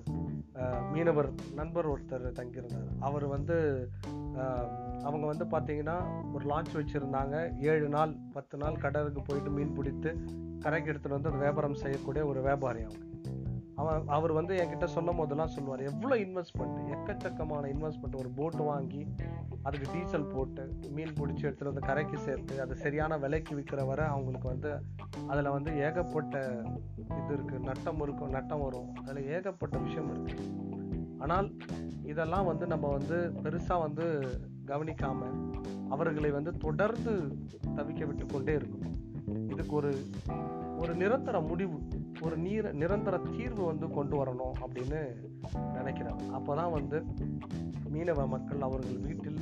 மீனவர் 0.93 1.31
நண்பர் 1.59 1.89
ஒருத்தர் 1.93 2.27
தங்கியிருந்தார். 2.39 2.91
அவர் 3.09 3.27
வந்து 3.35 3.57
அவங்க 5.09 5.25
வந்து 5.33 5.45
பார்த்தீங்கன்னா 5.55 5.97
ஒரு 6.35 6.45
லான்ச் 6.53 6.73
வச்சுருந்தாங்க. 6.79 7.37
ஏழு 7.71 7.89
நாள் 7.97 8.15
பத்து 8.37 8.57
நாள் 8.63 8.83
கடலுக்கு 8.85 9.23
போயிட்டு 9.29 9.51
மீன் 9.57 9.77
பிடித்து 9.79 10.13
கரைக்கு 10.65 10.91
எடுத்துகிட்டு 10.93 11.19
வந்து 11.19 11.45
வியாபாரம் 11.45 11.81
செய்யக்கூடிய 11.83 12.25
ஒரு 12.33 12.41
வியாபாரி 12.49 12.83
அவங்க. 12.87 13.03
அவன் 13.81 14.07
அவர் 14.17 14.33
வந்து 14.39 14.55
என்கிட்ட 14.61 14.87
சொல்லும் 14.93 15.19
போதெல்லாம் 15.21 15.53
சொல்லுவார் 15.55 15.83
எவ்வளோ 15.89 16.15
இன்வெஸ்ட்மெண்ட் 16.23 16.79
எக்கச்சக்கமான 16.95 17.65
இன்வெஸ்ட்மெண்ட் 17.73 18.17
ஒரு 18.21 18.31
போட்டு 18.39 18.63
வாங்கி 18.71 19.03
அதுக்கு 19.67 19.87
டீசல் 19.93 20.27
போட்டு 20.27 20.63
மீன் 20.91 21.17
பிடிச்சி 21.21 21.45
எடுத்துகிட்டு 21.47 21.71
வந்து 21.71 21.81
கரைக்கு 21.81 22.19
சேர்த்து 22.19 22.61
அது 22.61 22.75
சரியான 22.77 23.19
விலைக்கு 23.19 23.55
விற்கிற 23.57 23.87
வரை 23.87 24.05
அவங்களுக்கு 24.07 24.49
வந்து 24.49 24.71
அதில் 25.27 25.49
வந்து 25.49 25.71
ஏகப்பட்ட 25.77 26.35
இது 27.21 27.33
இருக்குது 27.37 27.65
நட்டம் 27.65 28.03
இருக்கும் 28.03 28.31
நட்டம் 28.31 28.63
வரும். 28.63 28.95
அதில் 28.95 29.29
ஏகப்பட்ட 29.29 29.79
விஷயம் 29.79 30.11
இருக்குது 30.15 30.53
ஆனால் 31.19 31.49
இதெல்லாம் 32.03 32.47
வந்து 32.47 32.67
நம்ம 32.67 32.87
வந்து 32.89 33.33
பெருசாக 33.43 33.81
வந்து 33.81 34.07
கவனிக்காமல் 34.65 35.37
அவர்களை 35.89 36.31
வந்து 36.31 36.53
தொடர்ந்து 36.59 37.13
தவிக்க 37.77 38.07
விட்டு 38.07 38.27
கொண்டே 38.27 38.55
இருக்கும். 38.55 38.85
இதுக்கு 39.49 39.75
ஒரு 39.77 39.91
ஒரு 40.79 40.95
நிரந்தர 40.95 41.37
முடிவு 41.41 41.77
ஒரு 42.21 42.37
நீர 42.39 42.73
நிரந்தர 42.73 43.17
தீர்வு 43.37 43.63
வந்து 43.65 43.87
கொண்டு 43.89 44.25
வரணும் 44.25 44.57
அப்படின்னு 44.65 45.01
நினைக்கிறாங்க 45.75 46.23
அப்போதான் 46.37 46.73
வந்து 46.73 46.99
மீனவ 47.93 48.27
மக்கள் 48.29 48.61
அவர்கள் 48.61 48.99
வீட்டில் 48.99 49.41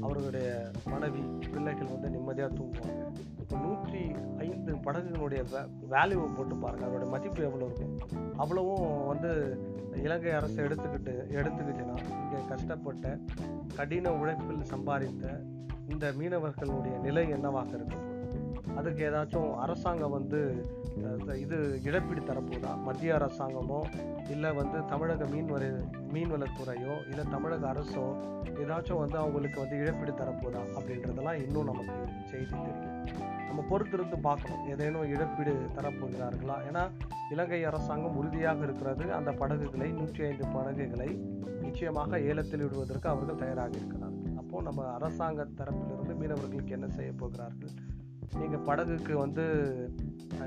அவர்களுடைய 0.00 0.48
மனைவி 0.84 1.22
பிள்ளைகள் 1.52 1.86
வந்து 1.86 2.10
நிம்மதியாக 2.10 2.54
தூங்குவாங்க. 2.54 3.04
இப்போ 3.40 3.56
நூற்றி 3.58 4.02
ஐந்து 4.38 4.76
படகுகளுடைய 4.76 5.42
வேல்யூவை 5.90 6.34
போட்டு 6.34 6.56
பாருங்கள் 6.56 6.88
அதோட 6.88 7.08
மதிப்பு 7.08 7.42
எவ்வளோ 7.42 7.64
இருக்கும் 7.64 7.94
அவ்வளவும் 8.36 9.06
வந்து 9.06 9.30
இலங்கை 10.02 10.32
அரசு 10.32 10.62
எடுத்துக்கிட்டு 10.62 11.14
எடுத்துக்கிச்சுன்னா 11.34 11.96
இங்கே 12.14 12.46
கஷ்டப்பட்ட 12.48 13.06
கடின 13.76 14.12
உழைப்பில் 14.12 14.62
சம்பாதித்த 14.64 15.24
இந்த 15.88 16.12
மீனவர்களுடைய 16.18 16.98
நிலை 17.00 17.28
என்னவாக 17.28 17.68
இருக்கும் 17.74 18.06
அதுக்கு 18.78 19.00
ஏதாச்சும் 19.08 19.50
அரசாங்கம் 19.64 20.14
வந்து 20.16 20.40
இது 21.44 21.56
இழப்பீடு 21.88 22.22
தரப்போதா? 22.30 22.72
மத்திய 22.86 23.10
அரசாங்கமோ 23.18 23.80
இல்லை 24.34 24.50
வந்து 24.58 24.78
தமிழக 24.92 25.26
மீன்வர 25.32 25.64
மீன்வளத்துறையோ 26.14 26.94
இல்லை 27.10 27.24
தமிழக 27.34 27.64
அரசோ 27.74 28.06
ஏதாச்சும் 28.62 29.02
வந்து 29.02 29.16
அவங்களுக்கு 29.22 29.58
வந்து 29.62 29.76
இழப்பீடு 29.82 30.12
தரப்போதா? 30.22 30.62
அப்படின்றதெல்லாம் 30.78 31.40
இன்னும் 31.44 31.70
நமக்கு 31.70 31.96
செய்தி 32.32 32.54
தெரியும். 32.64 32.96
நம்ம 33.48 33.62
பொறுத்திருந்து 33.70 34.16
பார்க்கணும். 34.28 34.64
ஏதேனும் 34.72 35.10
இழப்பீடு 35.14 35.54
தரப்போகிறார்களா? 35.78 36.56
ஏன்னா 36.68 36.82
இலங்கை 37.34 37.60
அரசாங்கம் 37.70 38.18
உறுதியாக 38.20 38.60
இருக்கிறது. 38.68 39.04
அந்த 39.18 39.30
படகுகளை 39.40 39.88
நூற்றி 39.98 40.22
ஐந்து 40.28 40.46
படகுகளை 40.56 41.10
நிச்சயமாக 41.64 42.20
ஏலத்தில் 42.30 42.64
விடுவதற்கு 42.66 43.08
அவர்கள் 43.12 43.42
தயாராக 43.44 43.74
இருக்கிறார்கள். 43.80 44.36
அப்போது 44.42 44.66
நம்ம 44.68 44.86
அரசாங்க 44.96 45.46
தரப்பிலிருந்து 45.60 46.14
மீனவர்களுக்கு 46.20 46.76
என்ன 46.78 46.88
செய்ய 46.98 47.12
போகிறார்கள்? 47.22 47.74
நீங்கள் 48.38 48.64
படகுக்கு 48.68 49.12
வந்து 49.24 49.44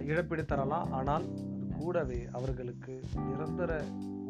இழப்பீடு 0.09 0.45
தரலாம். 0.45 0.91
ஆனால் 0.91 1.25
அது 1.55 1.67
கூடவே 1.79 2.19
அவர்களுக்கு 2.31 2.93
நிரந்தர 3.27 3.71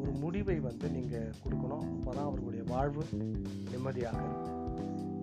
ஒரு 0.01 0.11
முடிவை 0.11 0.59
வந்து 0.59 0.89
நீங்கள் 0.89 1.33
கொடுக்கணும். 1.43 1.85
அப்பதான் 1.93 2.27
அவர்களுடைய 2.29 2.63
வாழ்வு 2.67 3.03
நிம்மதியாக 3.71 4.21
இருக்கும். 4.25 4.59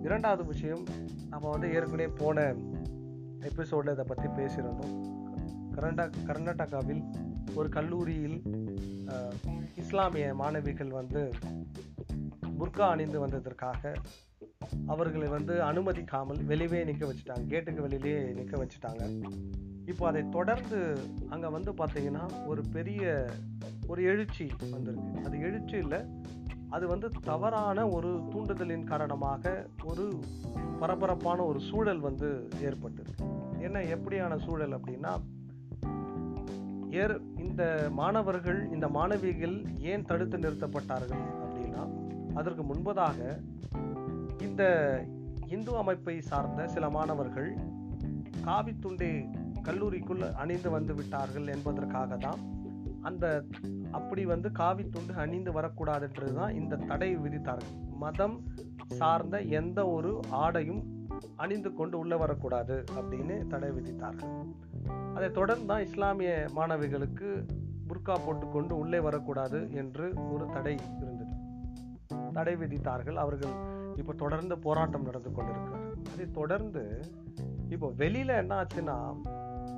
இரண்டாவது 0.03 0.45
விஷயம் 0.45 0.83
நம்ம 1.29 1.49
வந்து 1.49 1.67
ஏற்கனவே 1.73 2.07
போன 2.21 2.45
எபிசோடில் 3.49 3.93
இதை 3.93 4.05
பற்றி 4.07 4.27
பேசியிருந்தோம். 4.39 4.95
கர்நா 5.75 6.05
கர்நாடகாவில் 6.29 7.03
ஒரு 7.55 7.69
கல்லூரியில் 7.69 8.37
இஸ்லாமிய 9.75 10.33
மாணவிகள் 10.41 10.91
வந்து 10.99 11.21
புர்கா 12.59 12.85
அணிந்து 12.93 13.17
வந்ததற்காக 13.19 13.93
அவர்களை 14.87 15.27
வந்து 15.27 15.53
அனுமதிக்காமல் 15.61 16.45
வெளியே 16.45 16.83
நிற்க 16.83 17.05
வச்சுட்டாங்க. 17.05 17.45
கேட்டுக்கு 17.47 17.81
வெளியிலே 17.81 18.31
நிற்க 18.31 18.57
வச்சுட்டாங்க. 18.57 19.03
இப்போ 19.85 20.07
அதை 20.07 20.29
தொடர்ந்து 20.29 20.97
அங்கே 21.29 21.47
வந்து 21.47 21.71
பார்த்தீங்கன்னா 21.71 22.25
ஒரு 22.47 22.61
பெரிய 22.71 23.29
ஒரு 23.87 24.03
எழுச்சி 24.03 24.47
வந்திருக்கு. 24.71 25.25
அது 25.25 25.39
எழுச்சி 25.39 25.77
இல்லை 25.77 25.99
அது 26.69 26.87
வந்து 26.87 27.07
தவறான 27.23 27.87
ஒரு 27.87 28.09
தூண்டுதலின் 28.33 28.83
காரணமாக 28.83 29.65
ஒரு 29.83 30.19
பரபரப்பான 30.79 31.43
ஒரு 31.43 31.59
சூழல் 31.59 31.99
வந்து 31.99 32.49
ஏற்பட்டிருக்கு. 32.61 33.25
என்ன 33.59 33.79
எப்படியான 33.95 34.37
சூழல் 34.37 34.79
அப்படின்னா 34.79 35.13
ஏர் 36.89 37.21
இந்த 37.37 37.63
மாணவர்கள் 37.91 38.71
இந்த 38.71 38.87
மாணவிகள் 38.87 39.65
ஏன் 39.79 40.05
தடுத்து 40.05 40.37
நிறுத்தப்பட்டார்கள் 40.37 41.25
அப்படின்னா 41.43 41.83
அதற்கு 42.33 42.63
முன்பதாக 42.63 43.39
இந்த 44.61 45.05
இந்து 45.47 45.77
அமைப்பை 45.77 46.21
சார்ந்த 46.21 46.67
சில 46.67 46.89
மாணவர்கள் 46.89 47.47
காவி 48.41 48.73
துண்டை 48.79 49.09
கல்லூரிக்குள் 49.67 50.21
அணிந்து 50.33 50.69
வந்து 50.69 50.93
விட்டார்கள் 50.95 51.47
என்பதற்காக 51.47 52.17
தான் 52.17 52.41
அந்த 53.01 53.25
அப்படி 53.91 54.25
வந்து 54.25 54.51
காவி 54.51 54.83
துண்டு 54.89 55.13
அணிந்து 55.13 55.51
வரக்கூடாதுன்றது 55.51 56.33
தான் 56.33 56.53
இந்த 56.53 56.75
தடை 56.75 57.09
விதித்தார்கள். 57.15 57.73
மதம் 58.03 58.35
சார்ந்த 58.99 59.39
எந்த 59.39 59.89
ஒரு 59.89 60.11
ஆடையும் 60.29 60.83
அணிந்து 61.35 61.71
கொண்டு 61.73 61.97
உள்ளே 61.99 62.15
வரக்கூடாது 62.15 62.77
அப்படின்னு 62.99 63.47
தடை 63.47 63.71
விதித்தார்கள். 63.71 64.35
அதை 65.15 65.29
தொடர்ந்து 65.31 65.65
தான் 65.65 65.85
இஸ்லாமிய 65.87 66.33
மாணவிகளுக்கு 66.55 67.29
புர்கா 67.89 68.17
போட்டுக்கொண்டு 68.27 68.77
உள்ளே 68.77 68.99
வரக்கூடாது 68.99 69.61
என்று 69.73 70.07
ஒரு 70.33 70.47
தடை 70.53 70.77
இருந்தது. 71.01 71.35
தடை 72.33 72.55
விதித்தார்கள். 72.55 73.15
அவர்கள் 73.15 73.70
இப்போ 73.95 74.13
தொடர்ந்து 74.13 74.59
போராட்டம் 74.59 75.03
நடந்து 75.03 75.31
கொண்டிருக்கிறார். 75.31 75.93
அதை 76.13 76.31
தொடர்ந்து 76.31 76.99
இப்போ 77.69 77.87
வெளியில 77.97 78.37
என்ன 78.37 78.63
ஆச்சுன்னா 78.63 79.15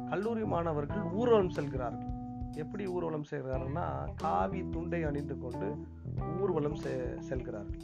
கல்லூரி 0.10 0.46
மாணவர்கள் 0.46 1.02
ஊர்வலம் 1.02 1.50
செல்கிறார்கள். 1.50 2.12
எப்படி 2.56 2.88
ஊர்வலம் 2.88 3.24
செய்கிறார்கள்னா 3.32 4.10
காவி 4.16 4.70
துண்டை 4.70 5.04
அணிந்து 5.04 5.38
கொண்டு 5.38 5.76
ஊர்வலம் 6.42 6.76
செ- 6.76 7.20
செல்கிறார்கள். 7.20 7.80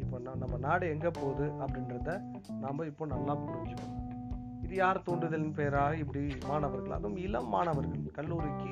இப்போ 0.00 0.18
நான் 0.18 0.38
நம்ம 0.38 0.56
நாடு 0.56 0.88
எங்கே 0.88 1.08
போகுது 1.08 1.52
அப்படின்றத 1.52 2.20
நாம் 2.60 2.84
இப்போ 2.84 3.06
நல்லா 3.06 3.36
புரிஞ்சுக்கணும். 3.36 3.98
இது 4.62 4.74
யார் 4.74 5.02
தூண்டுதலின் 5.02 5.52
பெயராக 5.52 5.96
இப்படி 5.96 6.36
மாணவர்கள். 6.46 6.90
அதுவும் 6.90 7.16
இளம் 7.16 7.48
மாணவர்கள். 7.48 8.10
கல்லூரிக்கு 8.12 8.68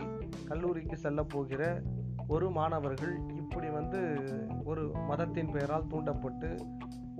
கல்லூரிக்கு 0.46 0.96
செல்ல 0.96 1.22
போகிற 1.22 1.82
ஒரு 2.26 2.50
மாணவர்கள் 2.50 3.20
இப்படி 3.36 3.68
வந்து 3.68 4.16
ஒரு 4.64 4.90
மதத்தின் 5.08 5.50
பெயரால் 5.50 5.86
தூண்டப்பட்டு 5.86 6.58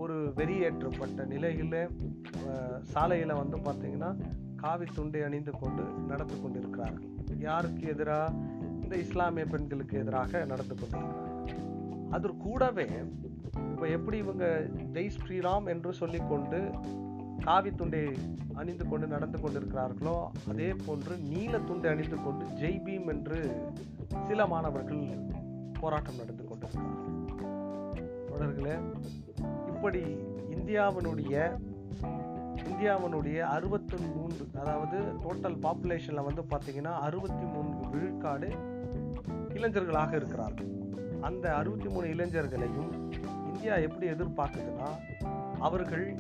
ஒரு 0.03 0.17
வெறியேற்றப்பட்ட 0.39 1.25
நிலையில் 1.33 1.79
சாலையில் 2.93 3.41
வந்து 3.41 3.57
பார்த்தீங்கன்னா 3.67 4.11
காவி 4.63 4.87
துண்டை 4.97 5.21
அணிந்து 5.27 5.53
கொண்டு 5.63 5.85
நடந்து 6.11 6.37
கொண்டிருக்கிறார்கள். 6.43 7.09
யாருக்கு 7.49 7.85
எதிராக 7.95 8.37
இந்த 8.83 8.95
இஸ்லாமிய 9.05 9.45
பெண்களுக்கு 9.53 9.95
எதிராக 10.03 10.45
நடந்து 10.53 10.75
கொண்டிருக்கிறார்கள். 10.81 11.65
அது 12.17 12.29
கூடவே 12.45 12.89
இப்போ 13.71 13.87
எப்படி 13.97 14.17
இவங்க 14.25 14.45
ஜெய் 14.95 15.15
ஸ்ரீராம் 15.17 15.67
என்று 15.75 15.91
சொல்லிக்கொண்டு 16.01 16.61
காவி 17.47 17.71
துண்டை 17.81 18.03
அணிந்து 18.61 18.85
கொண்டு 18.91 19.07
நடந்து 19.15 19.39
கொண்டிருக்கிறார்களோ 19.43 20.17
அதே 20.53 20.71
போன்று 20.87 21.15
நீல 21.33 21.59
துண்டை 21.69 21.91
அணிந்து 21.95 22.19
கொண்டு 22.25 22.45
ஜெய் 22.63 22.83
பீம் 22.87 23.11
என்று 23.15 23.39
சில 24.29 24.47
மாணவர்கள் 24.55 25.05
போராட்டம் 25.81 26.21
நடந்து 26.23 26.45
கொண்டிருக்கிறார்கள். 26.49 27.15
தொடர்களே 28.31 28.77
இப்படி 29.79 30.01
இந்தியாவினுடைய 30.55 31.35
இந்தியாவினுடைய 32.71 33.39
அறுபத்தி 33.41 33.97
மூன்று 34.15 34.49
அதாவது 34.61 34.97
டோட்டல் 35.25 35.59
பாப்புலேஷனில் 35.67 36.27
வந்து 36.29 36.43
பார்த்தீங்கன்னா 36.43 36.93
அறுபத்தி 37.01 37.45
மூன்று 37.45 37.89
விழுக்காடு 37.89 38.49
இளைஞர்களாக 39.49 40.17
இருக்கிறார்கள். 40.17 40.71
அந்த 41.21 41.55
அறுபத்தி 41.55 41.89
மூணு 41.89 42.07
இளைஞர்களையும் 42.07 42.91
இந்தியா 43.53 43.75
எப்படி 43.75 44.09
எதிர்பார்க்குதுன்னா 44.11 44.91
அவர்கள் 45.59 46.17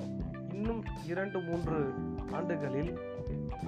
இன்னும் 0.52 0.84
இரண்டு 1.06 1.40
மூன்று 1.40 1.94
ஆண்டுகளில் 2.32 2.98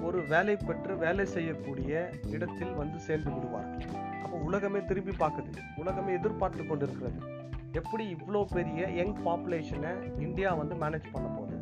ஒரு 0.01 0.21
வேலை 0.27 0.55
பெற்று 0.55 0.97
வேலை 0.97 1.25
செய்யக்கூடிய 1.25 2.09
இடத்தில் 2.31 2.73
வந்து 2.73 2.99
சேர்ந்து 2.99 3.31
விடுவார்கள். 3.31 3.85
அப்போ 4.23 4.37
உலகமே 4.37 4.85
திரும்பி 4.85 5.15
பார்க்குது. 5.19 5.53
உலகமே 5.75 6.13
எதிர்பார்த்து 6.13 6.65
கொண்டிருக்கிறது. 6.65 7.39
எப்படி 7.73 8.03
இவ்வளோ 8.15 8.39
பெரிய 8.53 8.81
யங் 8.91 9.15
பாப்புலேஷனை 9.25 9.91
இந்தியா 10.19 10.49
வந்து 10.53 10.75
மேனேஜ் 10.75 11.11
பண்ண 11.11 11.27
போகுது? 11.29 11.57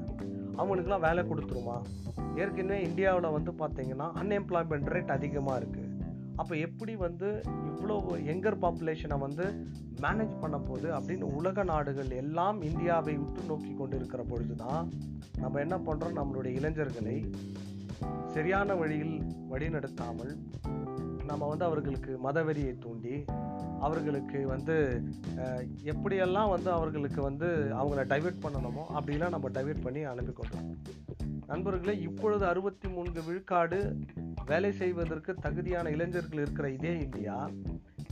அவங்களுக்குலாம் 0.57 0.99
வேலை 0.99 1.23
கொடுத்துருமா? 1.23 1.77
ஏற்கனவே 2.35 2.81
இந்தியாவில் 2.83 3.27
வந்து 3.31 3.51
பார்த்தீங்கன்னா 3.51 4.07
அன்எம்ப்ளாய்மெண்ட் 4.15 4.89
ரேட் 4.89 5.11
அதிகமாக 5.11 5.59
இருக்குது 5.59 5.87
அப்போ 6.37 6.55
எப்படி 6.57 6.95
வந்து 6.95 7.29
இவ்வளோ 7.69 7.95
யங்கர் 8.27 8.57
பாப்புலேஷனை 8.59 9.17
வந்து 9.19 9.45
மேனேஜ் 10.01 10.35
பண்ண 10.41 10.57
போகுது 10.59 10.89
அப்படின்னு 10.93 11.25
உலக 11.35 11.63
நாடுகள் 11.63 12.11
எல்லாம் 12.15 12.59
இந்தியாவை 12.61 13.15
உற்று 13.17 13.43
நோக்கி 13.47 13.71
கொண்டு 13.73 13.95
இருக்கிற 13.95 14.23
பொழுது 14.23 14.55
தான் 14.55 14.85
நம்ம 15.39 15.59
என்ன 15.59 15.77
பண்ணுறோம் 15.77 16.17
நம்மளுடைய 16.17 16.53
இளைஞர்களை 16.53 17.17
சரியான 18.27 18.75
வழியில் 18.75 19.15
வழிநடத்தாமல் 19.49 20.33
நம்ம 21.29 21.48
வந்து 21.48 21.65
அவர்களுக்கு 21.65 22.19
மதவெறியை 22.24 22.77
தூண்டி 22.77 23.25
அவர்களுக்கு 23.79 24.48
வந்து 24.48 25.03
எப்படியெல்லாம் 25.83 26.50
வந்து 26.50 26.71
அவர்களுக்கு 26.71 27.21
வந்து 27.21 27.45
அவங்கள 27.79 28.03
டைவெர்ட் 28.07 28.43
பண்ணணுமோ 28.43 28.83
அப்படிலாம் 28.93 29.29
நம்ம 29.29 29.50
டைவெர்ட் 29.50 29.83
பண்ணி 29.83 30.03
அனுப்பி 30.03 30.33
கொண்டோம் 30.33 30.77
நண்பர்களே 31.48 32.01
இப்பொழுது 32.01 32.45
அறுபத்தி 32.45 32.89
மூன்று 32.89 33.24
விழுக்காடு 33.24 34.00
வேலை 34.45 34.71
செய்வதற்கு 34.71 35.33
தகுதியான 35.33 35.89
இளைஞர்கள் 35.89 36.39
இருக்கிற 36.39 36.69
இதே 36.69 37.00
இந்தியா 37.00 37.50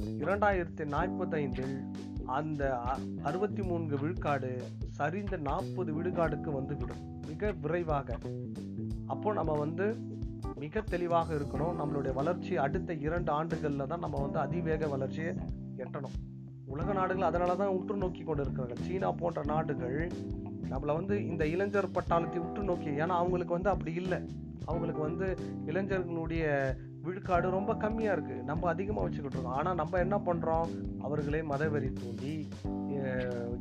இரண்டாயிரத்தி 0.05 0.85
நாற்பத்தைந்தில் 0.85 1.77
அந்த 2.25 2.77
அறுபத்தி 3.23 3.61
மூன்று 3.61 3.99
விழுக்காடு 3.99 4.61
சரிந்த 4.97 5.37
நாற்பது 5.37 5.91
விழுக்காடுக்கு 5.93 6.51
வந்துவிடும். 6.51 7.19
மிக 7.27 7.51
விரைவாக. 7.51 8.17
அப்போ 9.07 9.33
நம்ம 9.33 9.53
வந்து 9.53 9.97
மிக 10.63 10.81
தெளிவாக 10.81 11.29
இருக்கணும். 11.35 11.75
நம்மளுடைய 11.79 12.13
வளர்ச்சி 12.13 12.53
அடுத்த 12.65 12.93
இரண்டு 13.07 13.31
ஆண்டுகளில் 13.31 13.89
தான் 13.91 14.03
நம்ம 14.05 14.21
வந்து 14.21 14.39
அதிவேக 14.45 14.87
வளர்ச்சியை 14.87 15.31
எட்டணும். 15.83 16.17
உலக 16.73 16.93
நாடுகள் 16.93 17.29
அதனால 17.29 17.55
தான் 17.55 17.75
உற்று 17.77 17.95
நோக்கி 17.95 18.23
கொண்டு 18.23 18.43
இருக்கிறாங்க 18.43 18.75
சீனா 18.85 19.11
போன்ற 19.11 19.41
நாடுகள் 19.45 19.99
நம்மளை 20.71 20.93
வந்து 20.99 21.15
இந்த 21.27 21.43
இளைஞர் 21.47 21.89
பட்டாளத்தை 21.91 22.39
உற்று 22.47 22.63
நோக்கி 22.63 22.89
ஏன்னா 22.89 23.15
அவங்களுக்கு 23.21 23.53
வந்து 23.53 23.69
அப்படி 23.69 23.93
இல்லை. 23.93 24.19
அவங்களுக்கு 24.65 25.01
வந்து 25.01 25.27
இளைஞர்களுடைய 25.65 26.45
விழுக்காடு 27.07 27.49
ரொம்ப 27.49 27.73
கம்மியாக 27.73 28.17
இருக்குது 28.17 28.43
நம்ம 28.43 28.67
அதிகமாக 28.67 29.05
வச்சுக்கிட்டு 29.05 29.37
இருக்கோம். 29.37 29.59
ஆனால் 29.59 29.75
நம்ம 29.75 29.97
என்ன 29.97 30.17
பண்ணுறோம் 30.17 30.67
அவர்களை 30.99 31.39
மதவெறி 31.39 31.93
தூண்டி 31.93 32.47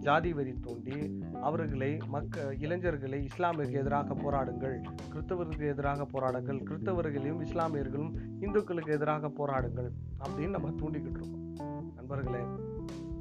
ஜாதி 0.00 0.32
வெறி 0.32 0.52
தூண்டி 0.52 1.20
அவர்களை 1.42 1.98
மக்க 2.08 2.54
இளைஞர்களை 2.58 3.24
இஸ்லாமிற்கு 3.24 3.72
எதிராக 3.72 4.14
போராடுங்கள் 4.14 4.82
கிறிஸ்தவருக்கு 5.14 5.68
எதிராக 5.68 6.04
போராடுங்கள் 6.04 6.62
கிறிஸ்தவர்களையும் 6.62 7.40
இஸ்லாமியர்களும் 7.42 8.12
இந்துக்களுக்கு 8.40 8.92
எதிராக 8.92 9.28
போராடுங்கள் 9.28 9.90
அப்படின்னு 10.24 10.48
நம்ம 10.48 10.68
தூண்டிக்கிட்டு 10.68 11.10
இருக்கோம். 11.10 11.56
நண்பர்களே 11.96 12.44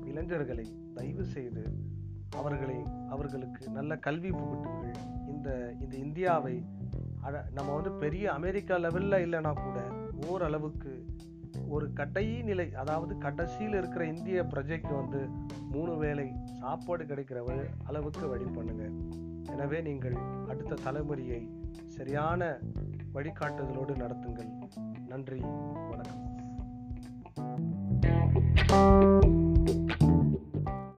இளைஞர்களை 0.05 0.65
தயவு 0.93 1.25
செய்து 1.25 1.63
அவர்களை 2.37 2.75
அவர்களுக்கு 3.09 3.69
நல்ல 3.69 3.95
கல்வி 3.95 4.29
புகட்டுங்கள். 4.29 4.95
இந்த 5.27 5.73
இந்த 5.79 5.95
இந்தியாவை 5.95 6.65
அழ- 7.21 7.45
நம்ம 7.53 7.73
வந்து 7.73 7.91
பெரிய 7.91 8.31
அமெரிக்கா 8.31 8.75
லெவலில் 8.75 9.25
இல்லைன்னா 9.25 9.53
கூட 9.53 10.03
ஓரளவுக்கு 10.31 10.91
ஒரு 11.75 11.85
கட்டை 11.99 12.23
நிலை 12.49 12.65
அதாவது 12.81 13.13
கடைசியில் 13.25 13.77
இருக்கிற 13.79 14.05
இந்திய 14.05 14.43
பிரஜைக்கு 14.53 14.91
வந்து 15.01 15.21
மூணு 15.71 15.93
வேளை 16.03 16.27
சாப்பாடு 16.59 17.03
கிடைக்கிற 17.03 17.41
அளவுக்கு 17.83 18.25
வழி 18.33 18.47
பண்ணுங்க. 18.57 18.85
எனவே 19.53 19.81
நீங்கள் 19.81 20.17
அடுத்த 20.51 20.79
தலைமுறையை 20.85 21.41
சரியான 21.97 22.59
வழிகாட்டுதலோடு 23.13 23.95
நடத்துங்கள். 24.03 24.51
நன்றி 25.07 25.41
வணக்கம். 25.91 26.23